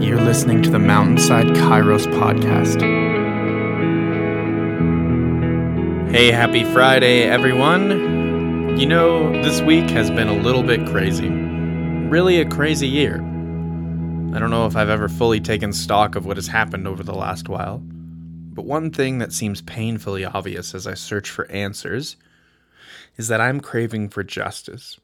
[0.00, 2.82] You're listening to the Mountainside Kairos podcast.
[6.10, 8.76] Hey, happy Friday, everyone.
[8.78, 11.30] You know, this week has been a little bit crazy.
[11.30, 13.16] Really, a crazy year.
[13.16, 17.14] I don't know if I've ever fully taken stock of what has happened over the
[17.14, 22.16] last while, but one thing that seems painfully obvious as I search for answers
[23.16, 25.00] is that I'm craving for justice.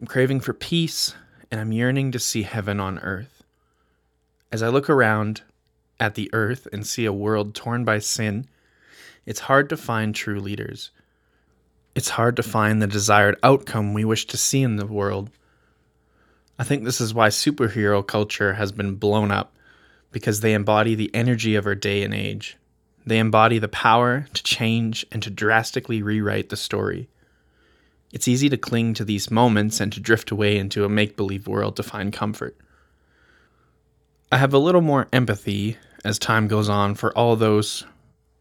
[0.00, 1.16] I'm craving for peace,
[1.50, 3.35] and I'm yearning to see heaven on earth.
[4.56, 5.42] As I look around
[6.00, 8.48] at the earth and see a world torn by sin,
[9.26, 10.92] it's hard to find true leaders.
[11.94, 15.28] It's hard to find the desired outcome we wish to see in the world.
[16.58, 19.54] I think this is why superhero culture has been blown up,
[20.10, 22.56] because they embody the energy of our day and age.
[23.04, 27.10] They embody the power to change and to drastically rewrite the story.
[28.10, 31.46] It's easy to cling to these moments and to drift away into a make believe
[31.46, 32.56] world to find comfort.
[34.36, 37.86] I have a little more empathy as time goes on for all those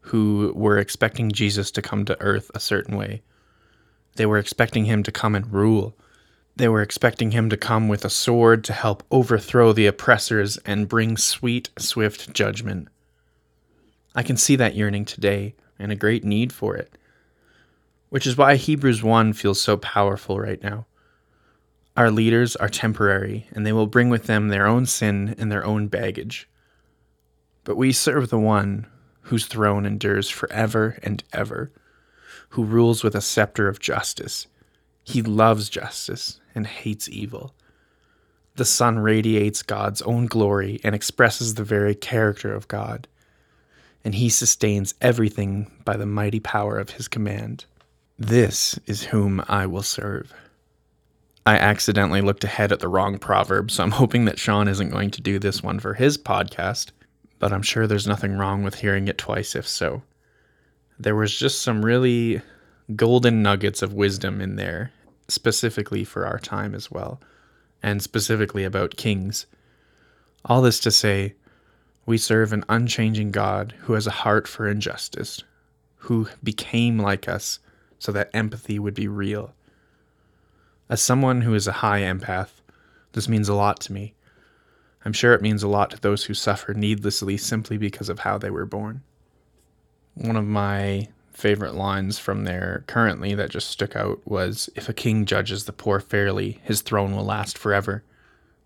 [0.00, 3.22] who were expecting Jesus to come to earth a certain way.
[4.16, 5.96] They were expecting him to come and rule.
[6.56, 10.88] They were expecting him to come with a sword to help overthrow the oppressors and
[10.88, 12.88] bring sweet, swift judgment.
[14.16, 16.92] I can see that yearning today and a great need for it
[18.14, 20.86] which is why Hebrews 1 feels so powerful right now.
[21.96, 25.64] Our leaders are temporary, and they will bring with them their own sin and their
[25.64, 26.48] own baggage.
[27.62, 28.86] But we serve the one
[29.22, 31.70] whose throne endures forever and ever,
[32.50, 34.48] who rules with a scepter of justice.
[35.04, 37.54] He loves justice and hates evil.
[38.56, 43.06] The Son radiates God's own glory and expresses the very character of God,
[44.04, 47.66] and he sustains everything by the mighty power of his command.
[48.18, 50.32] This is whom I will serve.
[51.46, 55.10] I accidentally looked ahead at the wrong proverb, so I'm hoping that Sean isn't going
[55.10, 56.90] to do this one for his podcast,
[57.38, 60.02] but I'm sure there's nothing wrong with hearing it twice if so.
[60.98, 62.40] There was just some really
[62.96, 64.92] golden nuggets of wisdom in there,
[65.28, 67.20] specifically for our time as well,
[67.82, 69.44] and specifically about kings.
[70.46, 71.34] All this to say,
[72.06, 75.42] we serve an unchanging God who has a heart for injustice,
[75.96, 77.58] who became like us
[77.98, 79.54] so that empathy would be real.
[80.88, 82.50] As someone who is a high empath,
[83.12, 84.14] this means a lot to me.
[85.04, 88.38] I'm sure it means a lot to those who suffer needlessly simply because of how
[88.38, 89.02] they were born.
[90.14, 94.94] One of my favorite lines from there currently that just stuck out was If a
[94.94, 98.04] king judges the poor fairly, his throne will last forever.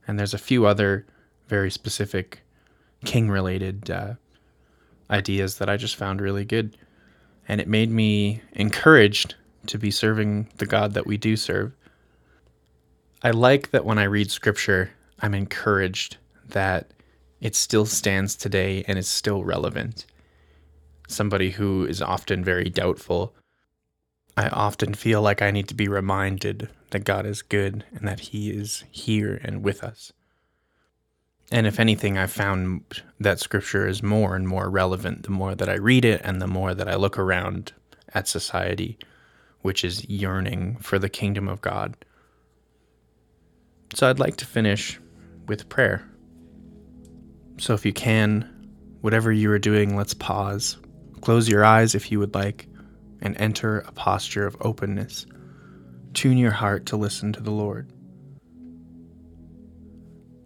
[0.07, 1.07] And there's a few other
[1.49, 2.43] very specific
[3.05, 4.15] king related uh,
[5.11, 6.77] ideas that I just found really good
[7.49, 9.35] and it made me encouraged
[9.67, 11.73] to be serving the God that we do serve.
[13.23, 16.19] I like that when I read scripture, I'm encouraged
[16.51, 16.93] that
[17.41, 20.07] it still stands today and is still relevant.
[21.09, 23.35] Somebody who is often very doubtful,
[24.37, 28.21] I often feel like I need to be reminded that God is good and that
[28.21, 30.13] He is here and with us.
[31.51, 35.69] And if anything, I've found that scripture is more and more relevant the more that
[35.69, 37.73] I read it and the more that I look around
[38.15, 38.97] at society,
[39.63, 41.97] which is yearning for the kingdom of God.
[43.95, 45.01] So I'd like to finish
[45.47, 46.05] with prayer.
[47.59, 48.69] So if you can,
[49.01, 50.77] whatever you are doing, let's pause.
[51.21, 52.69] Close your eyes if you would like,
[53.21, 55.27] and enter a posture of openness.
[56.15, 57.93] Tune your heart to listen to the Lord.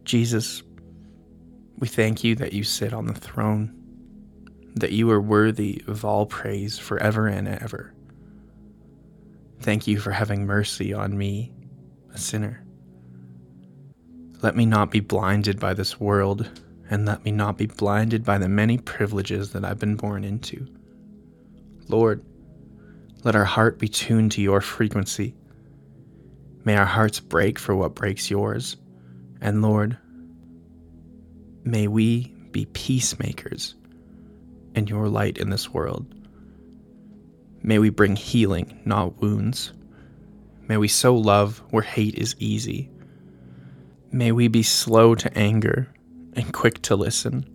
[0.04, 0.62] Jesus,
[1.78, 3.74] we thank you that you sit on the throne,
[4.74, 7.92] that you are worthy of all praise forever and ever.
[9.60, 11.52] Thank you for having mercy on me,
[12.12, 12.64] a sinner.
[14.42, 16.50] Let me not be blinded by this world,
[16.90, 20.66] and let me not be blinded by the many privileges that I've been born into.
[21.88, 22.24] Lord,
[23.24, 25.34] let our heart be tuned to your frequency.
[26.64, 28.76] May our hearts break for what breaks yours.
[29.40, 29.96] And Lord,
[31.64, 33.76] May we be peacemakers
[34.74, 36.12] and your light in this world.
[37.62, 39.72] May we bring healing, not wounds.
[40.66, 42.90] May we sow love where hate is easy.
[44.14, 45.88] May we be slow to anger
[46.34, 47.48] and quick to listen.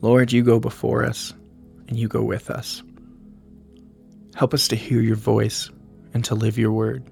[0.00, 1.32] Lord, you go before us
[1.86, 2.82] and you go with us.
[4.34, 5.70] Help us to hear your voice
[6.12, 7.04] and to live your word.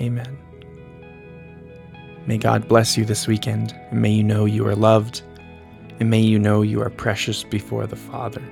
[0.00, 0.38] Amen.
[2.26, 5.22] May God bless you this weekend, and may you know you are loved,
[5.98, 8.42] and may you know you are precious before the Father.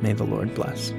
[0.00, 0.92] May the Lord bless.